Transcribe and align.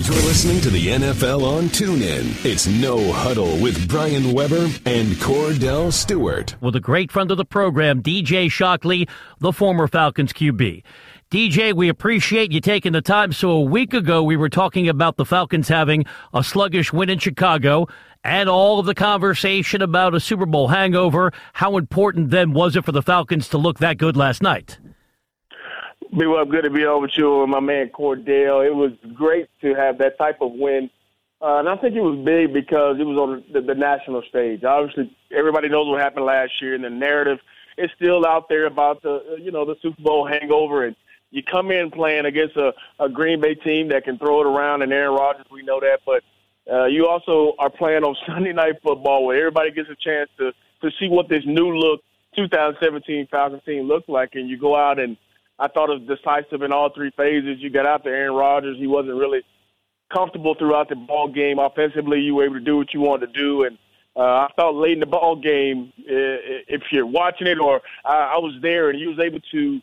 You're 0.00 0.14
listening 0.14 0.60
to 0.60 0.70
the 0.70 0.86
NFL 0.86 1.42
on 1.42 1.64
TuneIn. 1.64 2.44
It's 2.44 2.68
No 2.68 3.12
Huddle 3.12 3.60
with 3.60 3.88
Brian 3.88 4.32
Weber 4.32 4.68
and 4.86 5.08
Kordell 5.16 5.92
Stewart. 5.92 6.54
With 6.60 6.76
a 6.76 6.80
great 6.80 7.10
friend 7.10 7.32
of 7.32 7.36
the 7.36 7.44
program, 7.44 8.00
DJ 8.00 8.48
Shockley, 8.48 9.08
the 9.40 9.52
former 9.52 9.88
Falcons 9.88 10.32
QB. 10.32 10.84
DJ, 11.32 11.72
we 11.74 11.88
appreciate 11.88 12.52
you 12.52 12.60
taking 12.60 12.92
the 12.92 13.02
time. 13.02 13.32
So 13.32 13.50
a 13.50 13.60
week 13.60 13.92
ago, 13.92 14.22
we 14.22 14.36
were 14.36 14.48
talking 14.48 14.88
about 14.88 15.16
the 15.16 15.24
Falcons 15.24 15.66
having 15.66 16.06
a 16.32 16.44
sluggish 16.44 16.92
win 16.92 17.10
in 17.10 17.18
Chicago 17.18 17.88
and 18.22 18.48
all 18.48 18.78
of 18.78 18.86
the 18.86 18.94
conversation 18.94 19.82
about 19.82 20.14
a 20.14 20.20
Super 20.20 20.46
Bowl 20.46 20.68
hangover. 20.68 21.32
How 21.54 21.76
important 21.76 22.30
then 22.30 22.52
was 22.52 22.76
it 22.76 22.84
for 22.84 22.92
the 22.92 23.02
Falcons 23.02 23.48
to 23.48 23.58
look 23.58 23.80
that 23.80 23.98
good 23.98 24.16
last 24.16 24.44
night? 24.44 24.78
Be 26.16 26.26
well, 26.26 26.44
good 26.46 26.64
to 26.64 26.70
be 26.70 26.86
over 26.86 27.02
with 27.02 27.16
you 27.16 27.42
and 27.42 27.50
my 27.50 27.60
man 27.60 27.90
Kordell. 27.90 28.66
It 28.66 28.74
was 28.74 28.92
great 29.14 29.48
to 29.60 29.74
have 29.74 29.98
that 29.98 30.16
type 30.16 30.38
of 30.40 30.52
win. 30.52 30.88
Uh, 31.40 31.58
and 31.58 31.68
I 31.68 31.76
think 31.76 31.94
it 31.94 32.00
was 32.00 32.18
big 32.24 32.52
because 32.52 32.98
it 32.98 33.04
was 33.04 33.16
on 33.18 33.44
the, 33.52 33.60
the 33.60 33.74
national 33.74 34.22
stage. 34.22 34.64
Obviously, 34.64 35.14
everybody 35.30 35.68
knows 35.68 35.86
what 35.86 36.00
happened 36.00 36.24
last 36.24 36.60
year, 36.62 36.74
and 36.74 36.82
the 36.82 36.90
narrative 36.90 37.38
is 37.76 37.90
still 37.94 38.26
out 38.26 38.48
there 38.48 38.66
about 38.66 39.02
the, 39.02 39.36
you 39.40 39.52
know, 39.52 39.64
the 39.64 39.76
Super 39.82 40.02
Bowl 40.02 40.26
hangover. 40.26 40.84
And 40.84 40.96
you 41.30 41.42
come 41.42 41.70
in 41.70 41.90
playing 41.90 42.24
against 42.24 42.56
a, 42.56 42.72
a 42.98 43.08
Green 43.08 43.40
Bay 43.40 43.54
team 43.54 43.88
that 43.88 44.04
can 44.04 44.18
throw 44.18 44.40
it 44.40 44.46
around, 44.46 44.82
and 44.82 44.92
Aaron 44.92 45.14
Rodgers, 45.14 45.46
we 45.50 45.62
know 45.62 45.78
that. 45.78 46.00
But 46.06 46.24
uh, 46.72 46.86
you 46.86 47.06
also 47.06 47.54
are 47.58 47.70
playing 47.70 48.02
on 48.02 48.16
Sunday 48.26 48.52
Night 48.52 48.82
Football, 48.82 49.26
where 49.26 49.38
everybody 49.38 49.70
gets 49.70 49.90
a 49.90 49.96
chance 49.96 50.30
to 50.38 50.52
to 50.80 50.90
see 50.98 51.08
what 51.08 51.28
this 51.28 51.44
new 51.44 51.76
look 51.76 52.00
2017 52.36 53.26
Falcons 53.30 53.62
team 53.64 53.86
looked 53.86 54.08
like, 54.08 54.34
and 54.34 54.48
you 54.48 54.56
go 54.56 54.76
out 54.76 54.98
and 54.98 55.16
I 55.58 55.68
thought 55.68 55.90
it 55.90 56.00
was 56.00 56.18
decisive 56.18 56.62
in 56.62 56.72
all 56.72 56.90
three 56.90 57.10
phases. 57.16 57.58
You 57.60 57.70
got 57.70 57.86
out 57.86 58.04
there, 58.04 58.14
Aaron 58.14 58.34
Rodgers. 58.34 58.78
He 58.78 58.86
wasn't 58.86 59.16
really 59.16 59.42
comfortable 60.12 60.54
throughout 60.54 60.88
the 60.88 60.96
ball 60.96 61.28
game. 61.28 61.58
Offensively, 61.58 62.20
you 62.20 62.34
were 62.34 62.44
able 62.44 62.54
to 62.54 62.60
do 62.60 62.76
what 62.76 62.94
you 62.94 63.00
wanted 63.00 63.32
to 63.32 63.40
do, 63.40 63.64
and 63.64 63.78
uh, 64.16 64.20
I 64.20 64.48
thought 64.56 64.74
late 64.74 64.94
in 64.94 65.00
the 65.00 65.06
ball 65.06 65.36
game, 65.36 65.92
if 65.96 66.82
you're 66.90 67.06
watching 67.06 67.46
it 67.46 67.60
or 67.60 67.80
I, 68.04 68.36
was 68.38 68.54
there, 68.60 68.90
and 68.90 68.98
he 68.98 69.06
was 69.06 69.18
able 69.20 69.38
to 69.52 69.80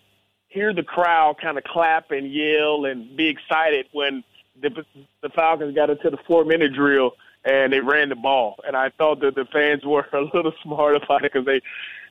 hear 0.50 0.74
the 0.74 0.84
crowd 0.84 1.38
kind 1.42 1.58
of 1.58 1.64
clap 1.64 2.12
and 2.12 2.32
yell 2.32 2.86
and 2.86 3.16
be 3.16 3.28
excited 3.28 3.88
when 3.94 4.24
the, 4.62 4.86
the 5.22 5.30
Falcons 5.30 5.74
got 5.74 5.90
into 5.90 6.10
the 6.10 6.18
four-minute 6.28 6.74
drill 6.74 7.12
and 7.46 7.72
they 7.72 7.80
ran 7.80 8.10
the 8.10 8.16
ball. 8.16 8.56
And 8.68 8.76
I 8.76 8.90
thought 8.90 9.22
that 9.22 9.36
the 9.36 9.46
fans 9.46 9.84
were 9.86 10.06
a 10.12 10.22
little 10.22 10.54
smart 10.64 10.96
about 10.98 11.24
it 11.24 11.32
because 11.32 11.46
they 11.46 11.62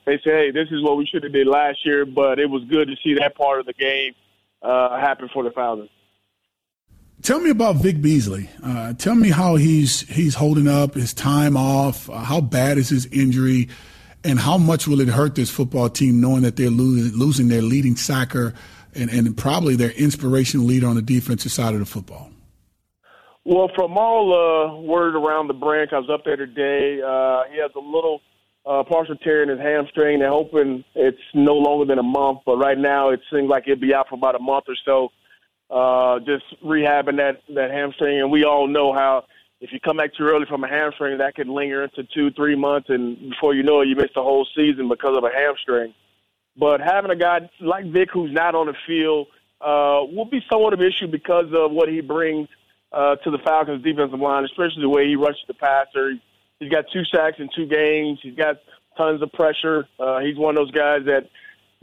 they 0.05 0.19
say, 0.19 0.31
hey, 0.31 0.51
this 0.51 0.69
is 0.71 0.83
what 0.83 0.97
we 0.97 1.07
should 1.07 1.23
have 1.23 1.33
did 1.33 1.47
last 1.47 1.79
year, 1.85 2.05
but 2.05 2.39
it 2.39 2.49
was 2.49 2.63
good 2.65 2.89
to 2.89 2.97
see 3.03 3.15
that 3.15 3.35
part 3.37 3.61
of 3.61 3.67
the 3.67 3.73
game 3.73 4.13
uh, 4.63 4.99
happen 4.99 5.29
for 5.33 5.43
the 5.43 5.51
Falcons. 5.51 5.91
Tell 7.23 7.41
me 7.41 7.51
about 7.51 7.77
Vic 7.77 8.03
Beasley. 8.03 8.51
Uh, 8.63 8.93
tell 8.93 9.15
me 9.15 9.31
how 9.31 9.57
he's 9.57 10.03
he's 10.09 10.35
holding 10.35 10.69
up, 10.69 10.95
his 10.95 11.15
time 11.15 11.57
off. 11.57 12.11
Uh, 12.11 12.19
how 12.19 12.43
bad 12.43 12.77
is 12.77 12.91
his 12.91 13.07
injury, 13.07 13.69
and 14.25 14.39
how 14.39 14.59
much 14.59 14.87
will 14.87 15.01
it 15.01 15.09
hurt 15.09 15.35
this 15.35 15.51
football 15.51 15.89
team 15.89 16.21
knowing 16.21 16.43
that 16.43 16.57
they're 16.57 16.69
losing, 16.69 17.19
losing 17.19 17.49
their 17.49 17.63
leading 17.63 17.97
sacker 17.97 18.53
and, 18.95 19.11
and 19.11 19.37
probably 19.39 19.75
their 19.75 19.93
inspirational 19.93 20.67
leader 20.67 20.87
on 20.87 20.97
the 20.97 21.03
defensive 21.03 21.51
side 21.51 21.73
of 21.73 21.81
the 21.81 21.87
football? 21.87 22.31
Well, 23.45 23.71
from 23.75 23.97
all 23.97 24.33
uh, 24.33 24.81
word 24.83 25.15
around 25.15 25.49
the 25.49 25.55
branch, 25.55 25.93
I 25.93 25.99
was 25.99 26.11
up 26.11 26.25
there 26.27 26.37
today. 26.37 27.01
Uh, 27.01 27.45
he 27.51 27.59
has 27.59 27.71
a 27.75 27.81
little 27.81 28.21
uh, 28.67 28.83
partial 28.85 29.17
tear 29.17 29.43
in 29.43 29.49
his 29.49 29.59
hamstring. 29.61 30.21
They're 30.21 30.31
hoping 30.31 30.85
it's 30.95 31.19
no 31.35 31.55
longer 31.55 31.85
than 31.85 31.99
a 31.99 32.03
month, 32.03 32.41
but 32.47 32.57
right 32.57 32.79
now 32.79 33.11
it 33.11 33.21
seems 33.33 33.49
like 33.49 33.65
it'll 33.67 33.81
be 33.81 33.95
out 33.95 34.09
for 34.09 34.15
about 34.15 34.37
a 34.37 34.41
month 34.41 34.65
or 34.69 34.77
so. 34.85 35.11
Uh, 35.71 36.21
just 36.21 36.45
rehabbing 36.63 37.17
that 37.17 37.41
that 37.55 37.71
hamstring, 37.71 38.21
and 38.21 38.31
we 38.31 38.45
all 38.45 38.67
know 38.67 38.93
how 38.93 39.25
if 39.61 39.73
you 39.73 39.81
come 39.81 39.97
back 39.97 40.15
too 40.15 40.25
early 40.25 40.47
from 40.47 40.63
a 40.63 40.69
hamstring, 40.69 41.19
that 41.19 41.35
can 41.35 41.49
linger 41.49 41.85
into 41.85 42.05
two, 42.15 42.31
three 42.33 42.55
months, 42.55 42.91
and 42.91 43.31
before 43.31 43.55
you 43.55 43.63
know 43.63 43.81
it, 43.81 43.89
you 43.89 43.97
miss 43.97 44.11
the 44.15 44.23
whole 44.23 44.47
season 44.55 44.89
because 44.89 45.17
of 45.17 45.25
a 45.25 45.31
hamstring. 45.35 45.95
But 46.57 46.81
having 46.81 47.11
a 47.11 47.17
guy 47.17 47.49
like 47.61 47.87
Vic 47.87 48.11
who's 48.13 48.33
not 48.33 48.55
on 48.55 48.67
the 48.67 48.75
field 48.87 49.29
uh, 49.61 50.05
will 50.15 50.29
be 50.31 50.41
somewhat 50.51 50.75
of 50.75 50.81
an 50.81 50.87
issue 50.87 51.07
because 51.07 51.47
of 51.55 51.73
what 51.73 51.89
he 51.89 52.01
brings 52.01 52.49
uh, 52.93 53.17
to 53.17 53.31
the 53.31 53.39
Falcons' 53.39 53.83
defensive 53.83 54.21
line, 54.21 54.45
especially 54.45 54.83
the 54.83 54.89
way 54.89 55.07
he 55.09 55.17
rushes 55.17 55.43
the 55.49 55.55
passer. 55.55 56.13
He's 56.65 56.73
got 56.73 56.87
two 56.91 57.05
sacks 57.05 57.37
in 57.39 57.51
two 57.55 57.67
games. 57.67 58.21
He's 58.23 58.35
got 58.35 58.57
tons 58.97 59.21
of 59.21 59.31
pressure. 59.33 59.87
Uh, 60.01 60.21
he's 60.21 60.39
one 60.39 60.57
of 60.57 60.65
those 60.65 60.71
guys 60.71 61.03
that, 61.05 61.29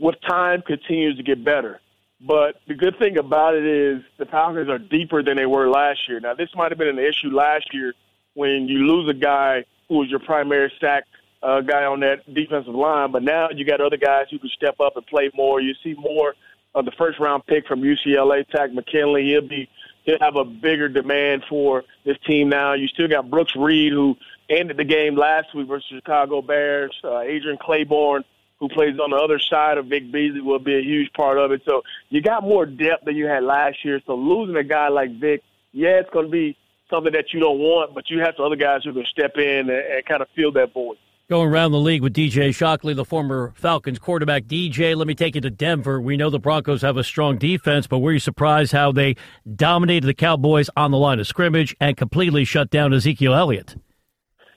with 0.00 0.16
time, 0.28 0.60
continues 0.62 1.16
to 1.18 1.22
get 1.22 1.44
better. 1.44 1.80
But 2.20 2.56
the 2.66 2.74
good 2.74 2.98
thing 2.98 3.16
about 3.16 3.54
it 3.54 3.64
is 3.64 4.02
the 4.18 4.26
Falcons 4.26 4.68
are 4.68 4.78
deeper 4.78 5.22
than 5.22 5.36
they 5.36 5.46
were 5.46 5.68
last 5.68 6.00
year. 6.08 6.18
Now, 6.18 6.34
this 6.34 6.48
might 6.56 6.72
have 6.72 6.78
been 6.78 6.88
an 6.88 6.98
issue 6.98 7.30
last 7.30 7.72
year 7.72 7.94
when 8.34 8.66
you 8.66 8.78
lose 8.78 9.08
a 9.08 9.14
guy 9.14 9.64
who 9.88 9.98
was 9.98 10.08
your 10.08 10.18
primary 10.18 10.72
sack 10.80 11.04
uh, 11.44 11.60
guy 11.60 11.84
on 11.84 12.00
that 12.00 12.34
defensive 12.34 12.74
line, 12.74 13.12
but 13.12 13.22
now 13.22 13.50
you 13.54 13.64
got 13.64 13.80
other 13.80 13.96
guys 13.96 14.26
who 14.32 14.40
can 14.40 14.50
step 14.50 14.80
up 14.80 14.96
and 14.96 15.06
play 15.06 15.30
more. 15.34 15.60
You 15.60 15.74
see 15.84 15.94
more 15.94 16.34
of 16.74 16.86
the 16.86 16.92
first 16.92 17.20
round 17.20 17.46
pick 17.46 17.68
from 17.68 17.82
UCLA, 17.82 18.48
Takk 18.48 18.72
McKinley. 18.72 19.24
He'll 19.26 19.46
be 19.46 19.68
he'll 20.04 20.18
have 20.20 20.36
a 20.36 20.44
bigger 20.44 20.88
demand 20.88 21.44
for 21.48 21.84
this 22.04 22.16
team 22.26 22.48
now. 22.48 22.74
You 22.74 22.88
still 22.88 23.08
got 23.08 23.30
Brooks 23.30 23.54
Reed, 23.56 23.92
who 23.92 24.16
ended 24.48 24.76
the 24.76 24.84
game 24.84 25.16
last 25.16 25.54
week 25.54 25.68
versus 25.68 25.86
Chicago 25.88 26.42
Bears. 26.42 26.94
Uh, 27.02 27.20
Adrian 27.20 27.58
Clayborn, 27.58 28.22
who 28.58 28.68
plays 28.68 28.98
on 28.98 29.10
the 29.10 29.16
other 29.16 29.38
side 29.38 29.78
of 29.78 29.86
Vic 29.86 30.12
Beasley, 30.12 30.40
will 30.40 30.58
be 30.58 30.76
a 30.76 30.82
huge 30.82 31.12
part 31.14 31.38
of 31.38 31.52
it. 31.52 31.62
So 31.68 31.82
you 32.10 32.22
got 32.22 32.42
more 32.42 32.66
depth 32.66 33.04
than 33.04 33.16
you 33.16 33.26
had 33.26 33.42
last 33.42 33.84
year. 33.84 34.00
So 34.06 34.14
losing 34.14 34.56
a 34.56 34.64
guy 34.64 34.88
like 34.88 35.18
Vic, 35.18 35.42
yeah, 35.72 36.00
it's 36.00 36.10
going 36.10 36.26
to 36.26 36.32
be 36.32 36.56
something 36.90 37.12
that 37.12 37.32
you 37.32 37.40
don't 37.40 37.58
want, 37.58 37.94
but 37.94 38.10
you 38.10 38.20
have 38.20 38.34
some 38.36 38.46
other 38.46 38.56
guys 38.56 38.82
who 38.84 38.92
can 38.92 39.06
step 39.06 39.36
in 39.36 39.70
and, 39.70 39.70
and 39.70 40.04
kind 40.06 40.22
of 40.22 40.28
fill 40.36 40.52
that 40.52 40.72
void. 40.72 40.98
Going 41.30 41.48
around 41.48 41.72
the 41.72 41.78
league 41.78 42.02
with 42.02 42.12
DJ 42.12 42.54
Shockley, 42.54 42.92
the 42.92 43.06
former 43.06 43.54
Falcons 43.56 43.98
quarterback. 43.98 44.44
DJ, 44.44 44.94
let 44.94 45.06
me 45.06 45.14
take 45.14 45.34
you 45.34 45.40
to 45.40 45.50
Denver. 45.50 45.98
We 45.98 46.16
know 46.16 46.28
the 46.28 46.38
Broncos 46.38 46.82
have 46.82 46.98
a 46.98 47.04
strong 47.04 47.38
defense, 47.38 47.86
but 47.86 48.00
were 48.00 48.12
you 48.12 48.18
surprised 48.18 48.72
how 48.72 48.92
they 48.92 49.16
dominated 49.54 50.06
the 50.06 50.14
Cowboys 50.14 50.68
on 50.76 50.90
the 50.90 50.98
line 50.98 51.20
of 51.20 51.26
scrimmage 51.26 51.74
and 51.80 51.96
completely 51.96 52.44
shut 52.44 52.70
down 52.70 52.92
Ezekiel 52.92 53.34
Elliott? 53.34 53.76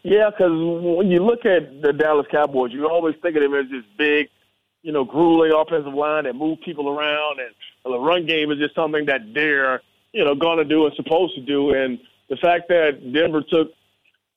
Yeah, 0.05 0.29
because 0.29 0.51
when 0.51 1.09
you 1.09 1.25
look 1.25 1.47
at 1.47 1.81
the 1.81 1.91
Dallas 1.91 2.27
Cowboys, 2.29 2.71
you 2.71 2.88
always 2.88 3.16
think 3.23 3.35
of 3.38 3.41
them 3.41 3.55
as 3.55 3.66
this 3.71 3.83
big, 3.97 4.29
you 4.83 4.91
know, 4.91 5.03
grueling 5.03 5.51
offensive 5.51 5.95
line 5.95 6.25
that 6.25 6.35
move 6.35 6.59
people 6.63 6.88
around, 6.88 7.39
and 7.39 7.49
the 7.83 7.97
run 7.97 8.27
game 8.27 8.51
is 8.51 8.59
just 8.59 8.75
something 8.75 9.07
that 9.07 9.33
they're, 9.33 9.81
you 10.13 10.23
know, 10.23 10.35
going 10.35 10.59
to 10.59 10.63
do 10.63 10.85
and 10.85 10.94
supposed 10.95 11.33
to 11.33 11.41
do. 11.41 11.73
And 11.73 11.97
the 12.29 12.35
fact 12.35 12.67
that 12.69 12.99
Denver 13.11 13.41
took 13.41 13.73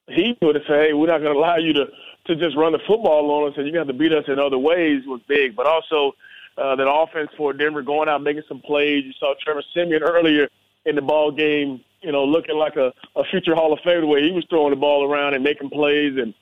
heat 0.06 0.40
to 0.40 0.48
it 0.48 0.56
and 0.56 0.64
say, 0.66 0.88
hey, 0.88 0.92
we're 0.94 1.06
not 1.06 1.20
going 1.20 1.34
to 1.34 1.38
allow 1.38 1.58
you 1.58 1.74
to 1.74 1.84
to 2.28 2.36
just 2.36 2.56
run 2.56 2.72
the 2.72 2.80
football 2.86 3.30
on 3.30 3.52
us, 3.52 3.58
and 3.58 3.68
you 3.68 3.76
have 3.76 3.88
to 3.88 3.92
beat 3.92 4.14
us 4.14 4.24
in 4.26 4.38
other 4.38 4.58
ways 4.58 5.02
was 5.06 5.20
big. 5.28 5.54
But 5.54 5.66
also 5.66 6.14
uh, 6.56 6.76
that 6.76 6.90
offense 6.90 7.28
for 7.36 7.52
Denver 7.52 7.82
going 7.82 8.08
out 8.08 8.22
making 8.22 8.44
some 8.48 8.60
plays. 8.60 9.04
You 9.04 9.12
saw 9.20 9.34
Trevor 9.44 9.62
Siemian 9.74 10.02
earlier 10.02 10.48
in 10.86 10.96
the 10.96 11.02
ball 11.02 11.30
game 11.30 11.84
you 12.00 12.12
know, 12.12 12.24
looking 12.24 12.56
like 12.56 12.76
a, 12.76 12.92
a 13.16 13.24
future 13.30 13.54
Hall 13.54 13.72
of 13.72 13.78
Famer 13.80 14.00
the 14.00 14.06
way 14.06 14.22
he 14.22 14.30
was 14.30 14.44
throwing 14.48 14.70
the 14.70 14.76
ball 14.76 15.10
around 15.10 15.34
and 15.34 15.42
making 15.42 15.70
plays, 15.70 16.14
and 16.16 16.34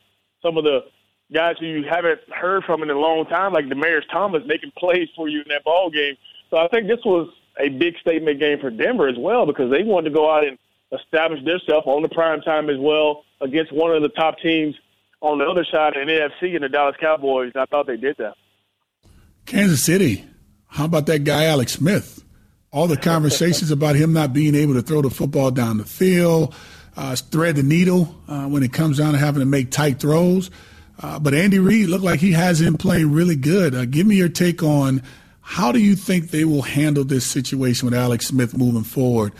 some 0.43 0.57
of 0.57 0.65
the 0.65 0.81
guys 1.33 1.57
who 1.59 1.67
you 1.67 1.85
haven't 1.89 2.21
heard 2.31 2.65
from 2.65 2.83
in 2.83 2.91
a 2.91 2.99
long 2.99 3.27
time, 3.27 3.53
like 3.53 3.67
Demaryius 3.67 4.09
Thomas, 4.13 4.43
making 4.47 4.73
plays 4.79 5.09
for 5.17 5.29
you 5.29 5.39
in 5.41 5.49
that 5.49 5.65
ball 5.65 5.91
game. 5.91 6.15
So 6.51 6.59
I 6.59 6.69
think 6.69 6.87
this 6.87 7.01
was 7.05 7.29
a 7.59 7.69
big 7.69 7.95
statement 7.99 8.39
game 8.39 8.59
for 8.61 8.71
Denver 8.71 9.09
as 9.09 9.17
well 9.19 9.47
because 9.47 9.71
they 9.71 9.83
wanted 9.83 10.11
to 10.11 10.15
go 10.15 10.31
out 10.31 10.47
and 10.47 10.59
establish 10.93 11.41
themselves 11.45 11.87
on 11.87 12.03
the 12.03 12.09
prime 12.09 12.41
time 12.43 12.71
as 12.71 12.77
well 12.79 13.25
against 13.41 13.73
one 13.73 13.91
of 13.91 14.03
the 14.03 14.09
top 14.11 14.39
teams 14.39 14.75
on 15.21 15.39
the 15.39 15.45
other 15.45 15.65
side 15.65 15.97
of 15.97 16.07
the 16.07 16.13
NFC 16.13 16.55
in 16.55 16.63
the 16.63 16.69
Dallas 16.69 16.97
Cowboys. 17.01 17.53
I 17.57 17.65
thought 17.67 17.87
they 17.87 17.97
did 17.97 18.17
that. 18.19 18.35
Kansas 19.47 19.83
City. 19.83 20.25
How 20.69 20.85
about 20.85 21.07
that 21.07 21.25
guy 21.25 21.45
Alex 21.45 21.73
Smith? 21.73 22.23
All 22.77 22.87
the 22.87 22.97
conversations 22.99 23.71
about 23.71 23.97
him 23.97 24.13
not 24.13 24.35
being 24.35 24.55
able 24.55 24.75
to 24.75 24.83
throw 24.83 25.01
the 25.01 25.09
football 25.09 25.51
down 25.51 25.79
the 25.79 25.85
field, 25.87 26.55
uh, 26.95 27.17
thread 27.17 27.57
the 27.57 27.63
needle 27.63 28.15
uh, 28.29 28.45
when 28.45 28.63
it 28.63 28.71
comes 28.71 28.99
down 28.99 29.13
to 29.15 29.19
having 29.19 29.41
to 29.41 29.47
make 29.47 29.71
tight 29.71 29.99
throws. 29.99 30.51
Uh, 31.03 31.19
but 31.19 31.33
Andy 31.33 31.59
Reid 31.59 31.89
looked 31.89 32.05
like 32.05 32.21
he 32.21 32.33
has 32.33 32.61
him 32.61 32.77
playing 32.77 33.11
really 33.13 33.35
good. 33.35 33.75
Uh, 33.75 33.87
give 33.87 34.07
me 34.07 34.17
your 34.17 34.29
take 34.29 34.63
on 34.63 35.03
how 35.41 35.73
do 35.73 35.79
you 35.79 35.97
think 35.97 36.29
they 36.29 36.45
will 36.45 36.61
handle 36.61 37.03
this 37.03 37.25
situation 37.25 37.87
with 37.87 37.95
Alex 37.95 38.27
Smith 38.27 38.55
moving 38.55 38.85
forward 38.85 39.33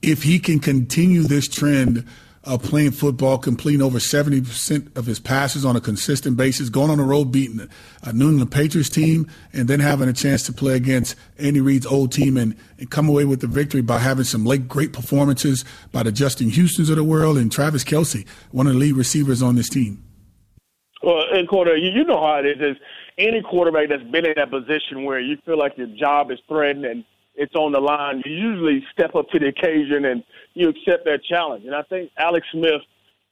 if 0.00 0.22
he 0.22 0.38
can 0.38 0.58
continue 0.58 1.24
this 1.24 1.48
trend 1.48 2.06
uh, 2.44 2.56
playing 2.56 2.92
football, 2.92 3.36
completing 3.38 3.82
over 3.82 3.98
70% 3.98 4.96
of 4.96 5.06
his 5.06 5.20
passes 5.20 5.64
on 5.64 5.76
a 5.76 5.80
consistent 5.80 6.36
basis, 6.36 6.68
going 6.70 6.90
on 6.90 6.98
the 6.98 7.04
road, 7.04 7.26
beating 7.26 7.68
a 8.02 8.12
New 8.12 8.30
England 8.30 8.50
Patriots 8.50 8.88
team, 8.88 9.30
and 9.52 9.68
then 9.68 9.80
having 9.80 10.08
a 10.08 10.12
chance 10.12 10.42
to 10.44 10.52
play 10.52 10.74
against 10.74 11.16
Andy 11.38 11.60
Reid's 11.60 11.86
old 11.86 12.12
team 12.12 12.36
and, 12.36 12.56
and 12.78 12.90
come 12.90 13.08
away 13.08 13.24
with 13.24 13.40
the 13.40 13.46
victory 13.46 13.82
by 13.82 13.98
having 13.98 14.24
some 14.24 14.46
late 14.46 14.68
great 14.68 14.92
performances 14.92 15.64
by 15.92 16.02
the 16.02 16.12
Justin 16.12 16.48
Houston's 16.48 16.88
of 16.88 16.96
the 16.96 17.04
world 17.04 17.36
and 17.36 17.52
Travis 17.52 17.84
Kelce, 17.84 18.26
one 18.52 18.66
of 18.66 18.72
the 18.72 18.78
lead 18.78 18.94
receivers 18.94 19.42
on 19.42 19.56
this 19.56 19.68
team. 19.68 20.02
Well, 21.02 21.24
and 21.32 21.48
quarter, 21.48 21.76
you 21.76 22.04
know 22.04 22.20
how 22.20 22.36
it 22.36 22.46
is. 22.46 22.76
Is 22.76 22.76
any 23.18 23.42
quarterback 23.42 23.88
that's 23.88 24.02
been 24.02 24.26
in 24.26 24.34
that 24.36 24.50
position 24.50 25.04
where 25.04 25.20
you 25.20 25.36
feel 25.44 25.58
like 25.58 25.76
your 25.76 25.88
job 25.88 26.30
is 26.30 26.38
threatened 26.48 26.84
and 26.84 27.04
it's 27.34 27.54
on 27.54 27.72
the 27.72 27.80
line, 27.80 28.22
you 28.24 28.32
usually 28.32 28.84
step 28.92 29.14
up 29.14 29.28
to 29.30 29.38
the 29.38 29.48
occasion 29.48 30.04
and 30.04 30.22
you 30.54 30.68
accept 30.68 31.04
that 31.04 31.22
challenge. 31.24 31.64
And 31.64 31.74
I 31.74 31.82
think 31.82 32.10
Alex 32.18 32.46
Smith 32.52 32.82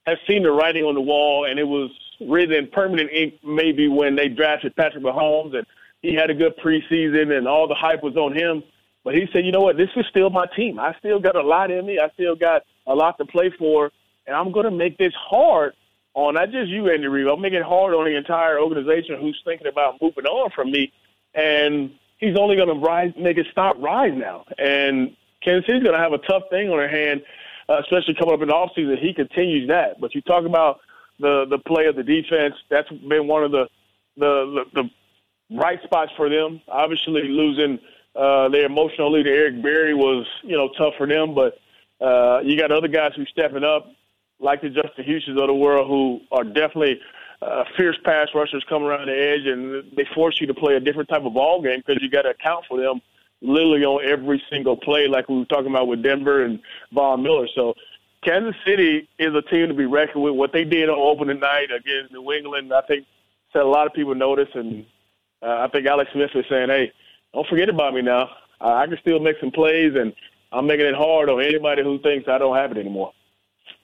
has 0.07 0.19
seen 0.27 0.43
the 0.43 0.51
writing 0.51 0.85
on 0.85 0.95
the 0.95 1.01
wall, 1.01 1.45
and 1.45 1.59
it 1.59 1.67
was 1.67 1.91
written 2.21 2.55
in 2.55 2.69
permanent 2.69 3.11
ink 3.13 3.35
maybe 3.45 3.89
when 3.89 4.17
they 4.17 4.29
drafted 4.29 4.75
Patrick 4.75 5.05
Mahomes 5.05 5.55
and 5.57 5.67
he 6.03 6.15
had 6.15 6.31
a 6.31 6.35
good 6.35 6.57
preseason 6.59 7.37
and 7.37 7.47
all 7.47 7.69
the 7.69 7.75
hype 7.75 8.03
was 8.03 8.17
on 8.17 8.35
him. 8.35 8.63
But 9.05 9.15
he 9.15 9.27
said, 9.33 9.45
you 9.45 9.53
know 9.53 9.61
what, 9.61 9.77
this 9.77 9.91
is 9.97 10.05
still 10.11 10.31
my 10.31 10.47
team. 10.57 10.79
I 10.79 10.95
still 10.99 11.21
got 11.21 11.37
a 11.37 11.43
lot 11.43 11.71
in 11.71 11.87
me. 11.87 11.99
I 11.99 12.11
still 12.15 12.37
got 12.37 12.63
a 12.87 12.95
lot 12.95 13.19
to 13.19 13.25
play 13.25 13.53
for, 13.59 13.91
and 14.27 14.37
I'm 14.37 14.53
going 14.53 14.65
to 14.65 14.71
make 14.71 14.99
this 14.99 15.15
hard 15.15 15.75
on 16.15 16.35
not 16.35 16.51
just 16.51 16.69
you, 16.69 16.91
Andy 16.91 17.07
Reid. 17.07 17.27
I'm 17.27 17.41
making 17.41 17.61
it 17.61 17.65
hard 17.65 17.95
on 17.95 18.05
the 18.05 18.17
entire 18.17 18.61
organization 18.61 19.19
who's 19.21 19.41
thinking 19.45 19.67
about 19.67 20.01
moving 20.03 20.25
on 20.25 20.51
from 20.51 20.71
me. 20.71 20.93
And 21.35 21.93
he's 22.19 22.37
only 22.37 22.57
going 22.57 22.69
to 22.69 22.75
rise, 22.75 23.13
make 23.17 23.39
it 23.39 23.47
stop 23.51 23.77
rise 23.79 24.13
now. 24.15 24.45
And 24.59 25.17
Kansas 25.43 25.67
City's 25.67 25.83
going 25.83 25.97
to 25.97 26.03
have 26.03 26.13
a 26.13 26.19
tough 26.19 26.45
thing 26.51 26.69
on 26.69 26.77
their 26.77 26.89
hand, 26.89 27.23
uh, 27.69 27.79
especially 27.81 28.15
coming 28.15 28.35
up 28.35 28.43
in 28.43 28.49
the 28.49 28.55
offseason. 28.55 28.99
He 28.99 29.15
continues 29.15 29.69
that. 29.69 30.01
But 30.01 30.15
you 30.15 30.21
talk 30.23 30.45
about 30.45 30.81
the 31.21 31.47
the 31.49 31.59
play 31.59 31.87
of 31.87 31.97
the 31.97 32.03
defense. 32.03 32.55
That's 32.71 32.89
been 32.91 33.27
one 33.27 33.45
of 33.45 33.53
the 33.53 33.69
the 34.17 34.65
the, 34.75 34.83
the 34.83 35.57
bright 35.57 35.83
spots 35.83 36.13
for 36.17 36.29
them. 36.29 36.61
Obviously, 36.69 37.23
losing 37.29 37.79
uh, 38.15 38.49
their 38.49 38.67
emotional 38.67 39.13
leader 39.13 39.33
Eric 39.33 39.63
Berry 39.63 39.95
was 39.95 40.27
you 40.43 40.57
know 40.57 40.71
tough 40.77 40.95
for 40.97 41.07
them, 41.07 41.35
but 41.35 41.59
uh, 42.05 42.41
you 42.41 42.59
got 42.59 42.71
other 42.73 42.89
guys 42.89 43.13
who 43.17 43.25
stepping 43.27 43.65
up, 43.65 43.87
like 44.41 44.61
the 44.61 44.71
Justin 44.71 45.05
Houstons 45.05 45.41
of 45.41 45.47
the 45.47 45.55
world, 45.55 45.89
who 45.89 46.21
are 46.33 46.45
definitely 46.45 47.01
uh, 47.41 47.65
fierce 47.77 47.99
pass 48.05 48.29
rushers 48.35 48.65
come 48.69 48.83
around 48.83 49.07
the 49.07 49.17
edge, 49.17 49.47
and 49.47 49.85
they 49.97 50.05
force 50.15 50.41
you 50.41 50.47
to 50.47 50.55
play 50.55 50.75
a 50.75 50.81
different 50.81 51.09
type 51.09 51.25
of 51.25 51.35
ball 51.35 51.63
game 51.63 51.83
because 51.85 52.03
you 52.03 52.11
got 52.11 52.23
to 52.23 52.31
account 52.31 52.65
for 52.69 52.81
them 52.81 53.01
literally 53.41 53.85
on 53.85 54.05
every 54.05 54.43
single 54.51 54.77
play, 54.77 55.07
like 55.07 55.29
we 55.29 55.39
were 55.39 55.45
talking 55.45 55.71
about 55.71 55.87
with 55.87 56.03
Denver 56.03 56.45
and 56.45 56.61
Von 56.93 57.23
Miller. 57.23 57.47
So 57.55 57.75
Kansas 58.25 58.57
City 58.67 59.09
is 59.19 59.35
a 59.35 59.43
team 59.43 59.69
to 59.69 59.75
be 59.75 59.87
reckoned 59.87 60.25
with. 60.25 60.35
What 60.35 60.53
they 60.53 60.65
did 60.65 60.89
on 60.89 60.99
opening 60.99 61.39
night 61.39 61.69
against 61.71 62.13
New 62.13 62.33
England, 62.33 62.73
I 62.73 62.81
think, 62.83 63.07
set 63.53 63.63
a 63.63 63.69
lot 63.69 63.87
of 63.87 63.93
people 63.93 64.15
notice, 64.15 64.49
and 64.55 64.85
uh, 65.43 65.61
I 65.61 65.69
think 65.69 65.87
Alex 65.87 66.11
Smith 66.13 66.31
is 66.35 66.45
saying, 66.51 66.69
"Hey, 66.69 66.93
don't 67.33 67.47
forget 67.47 67.69
about 67.69 67.95
me 67.95 68.03
now. 68.03 68.29
Uh, 68.61 68.75
I 68.75 68.87
can 68.87 68.99
still 69.01 69.21
make 69.21 69.37
some 69.39 69.53
plays, 69.53 69.95
and 69.95 70.13
I'm 70.51 70.67
making 70.67 70.87
it 70.87 70.95
hard 70.95 71.29
on 71.31 71.41
anybody 71.41 71.83
who 71.83 72.01
thinks 72.01 72.29
I 72.29 72.39
don't 72.39 72.57
have 72.57 72.73
it 72.73 72.79
anymore." 72.79 73.13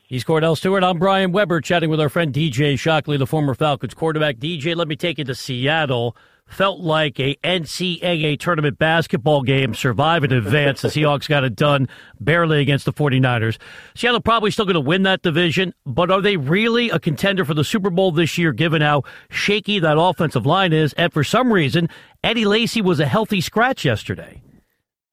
He's 0.06 0.22
Kordell 0.22 0.54
Stewart. 0.54 0.84
I'm 0.84 0.98
Brian 0.98 1.32
Weber 1.32 1.62
chatting 1.62 1.88
with 1.88 1.98
our 1.98 2.10
friend 2.10 2.30
DJ 2.30 2.78
Shockley, 2.78 3.16
the 3.16 3.26
former 3.26 3.54
Falcons 3.54 3.94
quarterback. 3.94 4.36
DJ, 4.36 4.76
let 4.76 4.86
me 4.86 4.96
take 4.96 5.16
you 5.16 5.24
to 5.24 5.34
Seattle. 5.34 6.14
Felt 6.46 6.80
like 6.80 7.18
a 7.18 7.36
NCAA 7.36 8.38
tournament 8.38 8.78
basketball 8.78 9.40
game, 9.40 9.72
survive 9.72 10.22
in 10.22 10.30
advance. 10.30 10.82
the 10.82 10.88
Seahawks 10.88 11.26
got 11.26 11.42
it 11.42 11.56
done 11.56 11.88
barely 12.20 12.60
against 12.60 12.84
the 12.84 12.92
49ers. 12.92 13.56
Seattle 13.94 14.20
probably 14.20 14.50
still 14.50 14.66
going 14.66 14.74
to 14.74 14.80
win 14.80 15.04
that 15.04 15.22
division, 15.22 15.72
but 15.86 16.10
are 16.10 16.20
they 16.20 16.36
really 16.36 16.90
a 16.90 17.00
contender 17.00 17.46
for 17.46 17.54
the 17.54 17.64
Super 17.64 17.88
Bowl 17.88 18.12
this 18.12 18.36
year, 18.36 18.52
given 18.52 18.82
how 18.82 19.04
shaky 19.30 19.78
that 19.78 19.98
offensive 19.98 20.44
line 20.44 20.74
is? 20.74 20.92
And 20.98 21.14
for 21.14 21.24
some 21.24 21.50
reason, 21.50 21.88
Eddie 22.22 22.44
Lacy 22.44 22.82
was 22.82 23.00
a 23.00 23.06
healthy 23.06 23.40
scratch 23.40 23.86
yesterday. 23.86 24.42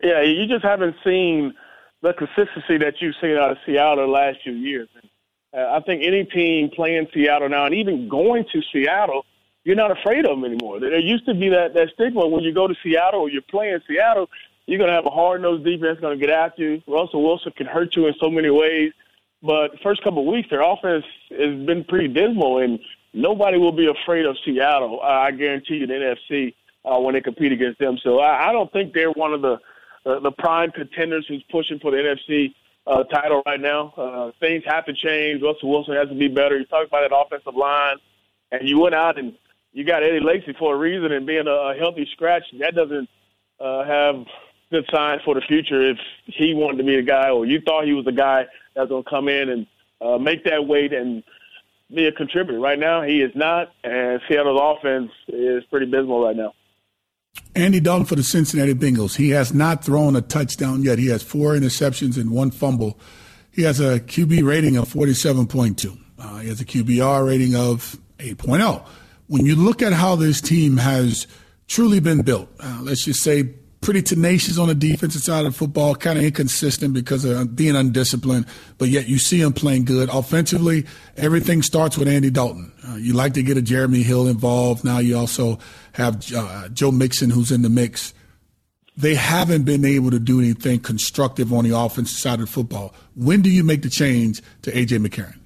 Yeah, 0.03 0.21
you 0.21 0.47
just 0.47 0.65
haven't 0.65 0.97
seen– 1.01 1.53
the 2.01 2.13
consistency 2.13 2.77
that 2.77 2.95
you've 3.00 3.15
seen 3.21 3.38
out 3.38 3.51
of 3.51 3.57
Seattle 3.65 4.06
the 4.06 4.12
last 4.12 4.39
few 4.44 4.53
years. 4.53 4.89
Uh, 5.53 5.57
I 5.71 5.80
think 5.81 6.03
any 6.03 6.24
team 6.24 6.69
playing 6.69 7.07
Seattle 7.13 7.50
now, 7.50 7.65
and 7.65 7.75
even 7.75 8.07
going 8.09 8.45
to 8.53 8.62
Seattle, 8.71 9.25
you're 9.63 9.75
not 9.75 9.92
afraid 9.92 10.25
of 10.25 10.31
them 10.31 10.45
anymore. 10.45 10.80
There 10.80 10.98
used 10.98 11.25
to 11.25 11.33
be 11.33 11.50
that 11.50 11.74
that 11.75 11.89
stigma 11.94 12.27
when 12.27 12.44
you 12.44 12.53
go 12.53 12.68
to 12.68 12.75
Seattle 12.81 13.21
or 13.21 13.30
you're 13.30 13.44
playing 13.44 13.80
Seattle, 13.88 14.30
you're 14.65 14.80
going 14.80 14.89
to 14.89 14.95
have 14.95 15.06
a 15.06 15.12
hard 15.12 15.42
nosed 15.42 15.63
defense 15.63 16.00
going 16.00 16.18
to 16.18 16.25
get 16.25 16.33
after 16.33 16.63
you. 16.63 16.83
Russell 16.88 17.24
Wilson 17.24 17.51
can 17.56 17.68
hurt 17.68 17.95
you 17.95 18.07
in 18.07 18.13
so 18.19 18.30
many 18.30 18.50
ways. 18.50 18.94
But 19.44 19.80
first 19.81 20.03
couple 20.03 20.21
of 20.21 20.27
weeks, 20.27 20.50
their 20.50 20.62
offense 20.62 21.03
has 21.31 21.65
been 21.65 21.83
pretty 21.83 22.07
dismal, 22.07 22.59
and 22.59 22.80
nobody 23.13 23.57
will 23.57 23.71
be 23.71 23.88
afraid 23.88 24.25
of 24.25 24.38
Seattle. 24.45 25.01
I 25.01 25.31
guarantee 25.31 25.77
you, 25.77 25.88
the 25.88 25.94
NFC 25.94 26.53
uh, 26.86 27.00
when 27.00 27.15
they 27.15 27.21
compete 27.21 27.51
against 27.51 27.80
them. 27.80 27.98
So 28.03 28.19
I, 28.19 28.50
I 28.50 28.51
don't 28.51 28.71
think 28.71 28.94
they're 28.94 29.12
one 29.12 29.33
of 29.33 29.42
the 29.42 29.59
the, 30.03 30.31
prime 30.38 30.71
contenders 30.71 31.25
who's 31.27 31.44
pushing 31.51 31.80
for 31.80 31.92
the 31.92 31.98
NFC 31.98 32.53
uh, 32.88 33.03
title 33.03 33.44
right 33.45 33.59
now. 33.59 33.94
Uh, 33.95 34.31
things 34.39 34.63
have 34.65 34.86
to 34.86 34.94
change. 34.94 35.42
Russell 35.42 35.69
Wilson 35.69 35.95
has 35.95 36.09
to 36.09 36.15
be 36.15 36.27
better. 36.27 36.57
You 36.57 36.65
talk 36.65 36.88
about 36.88 37.07
that 37.09 37.15
offensive 37.15 37.56
line, 37.56 37.98
and 38.51 38.68
you 38.68 38.80
went 38.80 38.95
out 38.95 39.19
and 39.19 39.33
you 39.74 39.83
got 39.83 40.03
Eddie 40.03 40.19
Lacy 40.19 40.53
for 40.57 40.75
a 40.75 40.77
reason, 40.77 41.12
and 41.12 41.25
being 41.25 41.48
a, 41.48 41.51
a 41.51 41.75
healthy 41.75 42.07
scratch, 42.12 42.44
that 42.59 42.75
doesn't 42.75 43.09
uh, 43.59 43.86
have 43.86 44.25
good 44.69 44.86
signs 44.92 45.21
for 45.24 45.36
the 45.36 45.42
future. 45.42 45.92
If 45.92 45.98
he 46.25 46.53
wanted 46.53 46.77
to 46.77 46.83
be 46.83 46.98
the 46.98 47.03
guy, 47.03 47.30
or 47.30 47.45
you 47.45 47.62
thought 47.62 47.86
he 47.86 47.94
was 47.94 48.06
the 48.06 48.12
guy 48.12 48.45
that's 48.75 48.89
going 48.89 49.03
to 49.03 49.09
come 49.09 49.30
in 49.30 49.50
and 49.50 49.68
uh, 50.01 50.18
make 50.18 50.44
that 50.45 50.65
weight 50.68 50.94
and 50.94 51.24
be 51.94 52.07
a 52.07 52.12
contributor. 52.12 52.59
Right 52.59 52.80
now, 52.80 53.01
he 53.01 53.21
is 53.21 53.31
not, 53.36 53.74
and 53.83 54.21
Seattle's 54.27 54.59
offense 54.62 55.12
is 55.27 55.63
pretty 55.65 55.86
dismal 55.86 56.24
right 56.24 56.36
now. 56.36 56.53
Andy 57.55 57.79
Dalton 57.79 58.05
for 58.05 58.15
the 58.15 58.23
Cincinnati 58.23 58.73
Bengals. 58.73 59.15
He 59.15 59.29
has 59.31 59.53
not 59.53 59.83
thrown 59.83 60.15
a 60.15 60.21
touchdown 60.21 60.83
yet. 60.83 60.99
He 60.99 61.07
has 61.07 61.21
four 61.21 61.53
interceptions 61.53 62.17
and 62.17 62.31
one 62.31 62.51
fumble. 62.51 62.99
He 63.51 63.63
has 63.63 63.79
a 63.79 63.99
QB 63.99 64.45
rating 64.45 64.77
of 64.77 64.87
47.2. 64.91 65.97
Uh, 66.17 66.37
he 66.37 66.47
has 66.47 66.61
a 66.61 66.65
QBR 66.65 67.27
rating 67.27 67.55
of 67.55 67.97
8.0. 68.19 68.85
When 69.27 69.45
you 69.45 69.55
look 69.55 69.81
at 69.81 69.93
how 69.93 70.15
this 70.15 70.39
team 70.39 70.77
has 70.77 71.27
truly 71.67 71.99
been 71.99 72.21
built, 72.21 72.49
uh, 72.59 72.79
let's 72.83 73.03
just 73.03 73.21
say 73.21 73.53
pretty 73.81 74.01
tenacious 74.03 74.59
on 74.59 74.67
the 74.67 74.75
defensive 74.75 75.23
side 75.23 75.45
of 75.45 75.55
football, 75.55 75.95
kind 75.95 76.17
of 76.17 76.23
inconsistent 76.23 76.93
because 76.93 77.25
of 77.25 77.55
being 77.55 77.75
undisciplined, 77.75 78.45
but 78.77 78.89
yet 78.89 79.07
you 79.07 79.17
see 79.17 79.41
him 79.41 79.51
playing 79.51 79.85
good. 79.85 80.07
Offensively, 80.09 80.85
everything 81.17 81.63
starts 81.63 81.97
with 81.97 82.07
Andy 82.07 82.29
Dalton. 82.29 82.71
Uh, 82.87 82.95
you 82.95 83.13
like 83.13 83.33
to 83.33 83.43
get 83.43 83.57
a 83.57 83.61
Jeremy 83.61 84.03
Hill 84.03 84.27
involved. 84.27 84.85
Now 84.85 84.99
you 84.99 85.17
also 85.17 85.57
have 85.93 86.23
uh, 86.33 86.69
Joe 86.69 86.91
Mixon 86.91 87.31
who's 87.31 87.51
in 87.51 87.63
the 87.63 87.69
mix. 87.69 88.13
They 88.95 89.15
haven't 89.15 89.63
been 89.63 89.83
able 89.83 90.11
to 90.11 90.19
do 90.19 90.39
anything 90.39 90.79
constructive 90.79 91.51
on 91.51 91.63
the 91.63 91.75
offensive 91.75 92.17
side 92.17 92.39
of 92.39 92.49
football. 92.49 92.93
When 93.15 93.41
do 93.41 93.49
you 93.49 93.63
make 93.63 93.81
the 93.81 93.89
change 93.89 94.41
to 94.61 94.77
A.J. 94.77 94.97
McCarron? 94.99 95.37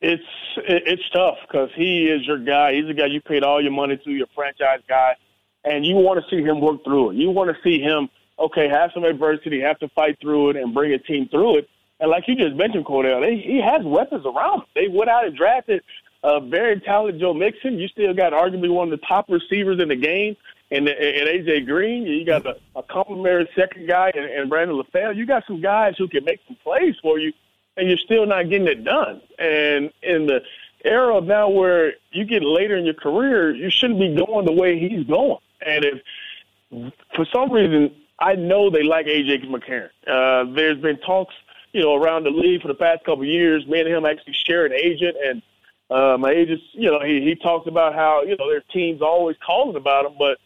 It's 0.00 0.22
it's 0.56 1.02
tough 1.12 1.36
because 1.46 1.70
he 1.74 2.06
is 2.06 2.26
your 2.26 2.38
guy. 2.38 2.74
He's 2.74 2.86
the 2.86 2.94
guy 2.94 3.06
you 3.06 3.20
paid 3.20 3.42
all 3.42 3.62
your 3.62 3.72
money 3.72 3.96
to, 4.04 4.10
your 4.10 4.26
franchise 4.34 4.80
guy 4.88 5.16
and 5.64 5.84
you 5.84 5.94
want 5.96 6.22
to 6.22 6.30
see 6.30 6.42
him 6.42 6.60
work 6.60 6.84
through 6.84 7.10
it. 7.10 7.16
You 7.16 7.30
want 7.30 7.54
to 7.54 7.62
see 7.62 7.80
him, 7.80 8.08
okay, 8.38 8.68
have 8.68 8.90
some 8.92 9.04
adversity, 9.04 9.60
have 9.60 9.78
to 9.80 9.88
fight 9.88 10.18
through 10.20 10.50
it, 10.50 10.56
and 10.56 10.74
bring 10.74 10.92
a 10.92 10.98
team 10.98 11.28
through 11.28 11.58
it. 11.58 11.68
And 12.00 12.10
like 12.10 12.24
you 12.26 12.34
just 12.34 12.54
mentioned, 12.54 12.84
Kordell, 12.84 13.20
they, 13.20 13.36
he 13.36 13.60
has 13.60 13.84
weapons 13.84 14.26
around 14.26 14.60
him. 14.60 14.66
They 14.74 14.88
went 14.88 15.08
out 15.08 15.26
and 15.26 15.36
drafted 15.36 15.82
a 16.22 16.40
very 16.40 16.80
talented 16.80 17.20
Joe 17.20 17.34
Mixon. 17.34 17.78
You 17.78 17.88
still 17.88 18.14
got 18.14 18.32
arguably 18.32 18.70
one 18.70 18.92
of 18.92 18.98
the 18.98 19.06
top 19.06 19.26
receivers 19.28 19.80
in 19.80 19.88
the 19.88 19.96
game, 19.96 20.36
and, 20.70 20.88
and 20.88 21.28
AJ 21.28 21.66
Green. 21.66 22.04
You 22.04 22.24
got 22.24 22.46
a, 22.46 22.56
a 22.74 22.82
complimentary 22.82 23.48
second 23.56 23.86
guy, 23.86 24.10
and, 24.14 24.24
and 24.24 24.50
Brandon 24.50 24.76
LaFell. 24.76 25.16
You 25.16 25.26
got 25.26 25.46
some 25.46 25.60
guys 25.60 25.94
who 25.96 26.08
can 26.08 26.24
make 26.24 26.40
some 26.46 26.56
plays 26.62 26.96
for 27.00 27.18
you, 27.18 27.32
and 27.76 27.88
you're 27.88 27.98
still 27.98 28.26
not 28.26 28.48
getting 28.48 28.66
it 28.66 28.84
done. 28.84 29.20
And 29.38 29.92
in 30.02 30.26
the 30.26 30.42
era 30.84 31.20
now 31.20 31.48
where 31.48 31.94
you 32.12 32.24
get 32.24 32.42
later 32.42 32.76
in 32.76 32.84
your 32.84 32.94
career, 32.94 33.54
you 33.54 33.70
shouldn't 33.70 34.00
be 34.00 34.14
going 34.14 34.46
the 34.46 34.52
way 34.52 34.78
he's 34.78 35.06
going. 35.06 35.38
And 35.64 35.84
if 35.84 36.92
for 37.14 37.26
some 37.32 37.52
reason 37.52 37.94
I 38.18 38.34
know 38.34 38.70
they 38.70 38.82
like 38.82 39.06
AJ 39.06 39.46
McCarron, 39.46 39.90
uh, 40.06 40.52
there's 40.54 40.78
been 40.78 40.98
talks, 40.98 41.34
you 41.72 41.82
know, 41.82 41.94
around 41.94 42.24
the 42.24 42.30
league 42.30 42.62
for 42.62 42.68
the 42.68 42.74
past 42.74 43.04
couple 43.04 43.22
of 43.22 43.28
years. 43.28 43.66
Me 43.66 43.80
and 43.80 43.88
him 43.88 44.06
actually 44.06 44.34
share 44.46 44.66
an 44.66 44.72
agent, 44.72 45.16
and 45.24 45.42
uh, 45.90 46.16
my 46.18 46.30
agent, 46.30 46.60
you 46.72 46.90
know, 46.90 47.00
he 47.00 47.20
he 47.20 47.34
talks 47.34 47.66
about 47.66 47.94
how 47.94 48.22
you 48.22 48.36
know 48.36 48.48
their 48.48 48.62
teams 48.72 49.02
always 49.02 49.36
calling 49.44 49.76
about 49.76 50.06
him, 50.06 50.14
but 50.18 50.38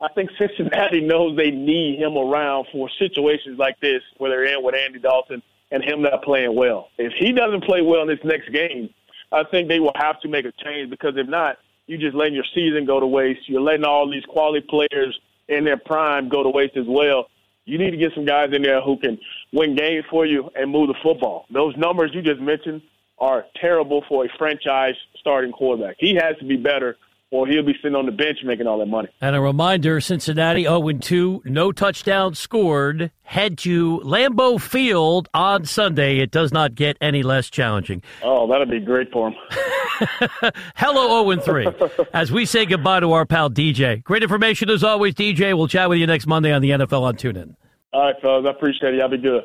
I 0.00 0.08
think 0.14 0.30
Cincinnati 0.38 1.00
knows 1.00 1.36
they 1.36 1.50
need 1.50 1.98
him 1.98 2.16
around 2.16 2.66
for 2.72 2.88
situations 2.98 3.58
like 3.58 3.80
this, 3.80 4.02
where 4.18 4.30
they're 4.30 4.44
in 4.44 4.62
with 4.62 4.74
Andy 4.74 4.98
Dalton 4.98 5.42
and 5.70 5.82
him 5.82 6.02
not 6.02 6.22
playing 6.22 6.54
well. 6.54 6.88
If 6.98 7.12
he 7.14 7.32
doesn't 7.32 7.64
play 7.64 7.82
well 7.82 8.02
in 8.02 8.08
this 8.08 8.24
next 8.24 8.52
game, 8.52 8.90
I 9.32 9.44
think 9.44 9.68
they 9.68 9.80
will 9.80 9.94
have 9.96 10.20
to 10.20 10.28
make 10.28 10.44
a 10.44 10.52
change 10.52 10.90
because 10.90 11.16
if 11.16 11.26
not, 11.26 11.58
you 11.86 11.98
just 11.98 12.14
letting 12.14 12.34
your 12.34 12.44
season 12.54 12.86
go 12.86 13.00
to 13.00 13.06
waste. 13.06 13.48
You're 13.48 13.60
letting 13.60 13.84
all 13.84 14.10
these 14.10 14.24
quality 14.24 14.66
players 14.68 15.18
in 15.48 15.64
their 15.64 15.76
prime 15.76 16.28
go 16.28 16.42
to 16.42 16.48
waste 16.48 16.76
as 16.76 16.86
well. 16.88 17.28
You 17.66 17.78
need 17.78 17.90
to 17.92 17.96
get 17.96 18.12
some 18.14 18.24
guys 18.24 18.50
in 18.52 18.62
there 18.62 18.80
who 18.80 18.98
can 18.98 19.18
win 19.52 19.74
games 19.74 20.04
for 20.10 20.26
you 20.26 20.50
and 20.54 20.70
move 20.70 20.88
the 20.88 20.94
football. 21.02 21.46
Those 21.50 21.74
numbers 21.76 22.10
you 22.12 22.22
just 22.22 22.40
mentioned 22.40 22.82
are 23.18 23.44
terrible 23.60 24.04
for 24.08 24.24
a 24.24 24.28
franchise 24.38 24.94
starting 25.18 25.52
quarterback. 25.52 25.96
He 25.98 26.14
has 26.14 26.36
to 26.38 26.44
be 26.44 26.56
better 26.56 26.96
or 27.30 27.48
he'll 27.48 27.64
be 27.64 27.74
sitting 27.82 27.96
on 27.96 28.06
the 28.06 28.12
bench 28.12 28.38
making 28.44 28.66
all 28.66 28.78
that 28.78 28.86
money. 28.86 29.08
And 29.20 29.34
a 29.34 29.40
reminder 29.40 30.00
Cincinnati 30.00 30.64
0 30.64 30.92
2, 30.92 31.42
no 31.46 31.72
touchdown 31.72 32.34
scored. 32.34 33.10
Head 33.22 33.58
to 33.58 34.00
Lambeau 34.04 34.60
Field 34.60 35.28
on 35.34 35.64
Sunday. 35.64 36.18
It 36.18 36.30
does 36.30 36.52
not 36.52 36.74
get 36.74 36.96
any 37.00 37.22
less 37.22 37.50
challenging. 37.50 38.02
Oh, 38.22 38.46
that'd 38.46 38.70
be 38.70 38.78
great 38.78 39.10
for 39.10 39.28
him. 39.28 39.34
Hello, 40.74 41.08
oh 41.08 41.24
Owen 41.24 41.40
3, 41.40 41.68
as 42.12 42.32
we 42.32 42.46
say 42.46 42.66
goodbye 42.66 43.00
to 43.00 43.12
our 43.12 43.26
pal 43.26 43.50
DJ. 43.50 44.02
Great 44.02 44.22
information 44.22 44.70
as 44.70 44.82
always, 44.82 45.14
DJ. 45.14 45.56
We'll 45.56 45.68
chat 45.68 45.88
with 45.88 45.98
you 45.98 46.06
next 46.06 46.26
Monday 46.26 46.52
on 46.52 46.62
the 46.62 46.70
NFL 46.70 47.02
on 47.02 47.16
TuneIn. 47.16 47.54
All 47.92 48.02
right, 48.02 48.14
fellas. 48.20 48.44
I 48.46 48.50
appreciate 48.50 48.94
it. 48.94 49.02
I'll 49.02 49.08
be 49.08 49.18
good. 49.18 49.44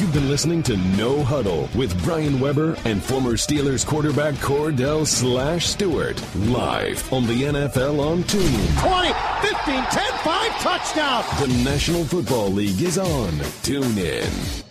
You've 0.00 0.14
been 0.14 0.30
listening 0.30 0.62
to 0.62 0.78
No 0.96 1.22
Huddle 1.22 1.68
with 1.74 2.02
Brian 2.02 2.40
Weber 2.40 2.74
and 2.86 3.02
former 3.02 3.32
Steelers 3.32 3.86
quarterback 3.86 4.32
Kordell 4.36 5.06
Slash 5.06 5.66
Stewart 5.66 6.16
live 6.36 7.12
on 7.12 7.26
the 7.26 7.42
NFL 7.42 8.00
on 8.00 8.22
TuneIn. 8.24 8.80
20, 8.80 9.12
15, 9.46 9.84
10, 9.84 10.12
5, 10.24 10.60
touchdown. 10.62 11.24
The 11.38 11.62
National 11.64 12.04
Football 12.04 12.50
League 12.50 12.80
is 12.80 12.96
on. 12.96 13.38
Tune 13.62 13.98
in. 13.98 14.69